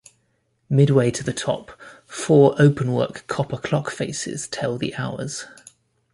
Midway 0.67 1.11
to 1.11 1.23
the 1.23 1.31
top, 1.31 1.79
four 2.07 2.55
openwork 2.59 3.27
copper 3.27 3.57
clockfaces 3.57 4.47
tell 4.49 4.79
the 4.79 4.95
hours. 4.95 5.45